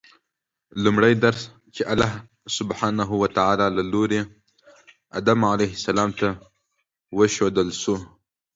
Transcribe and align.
لومړی 0.83 1.13
درس 1.25 1.41
چې 1.75 1.81
الله 1.93 2.11
سبحانه 2.57 3.05
وتعالی 3.21 3.67
له 3.77 3.83
لوري 3.93 4.21
آدم 5.19 5.39
علیه 5.53 5.71
السلام 5.77 6.09
ته 6.19 6.29
وښودل 7.17 7.69
شو 7.81 7.95